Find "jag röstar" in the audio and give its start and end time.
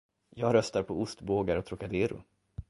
0.29-0.83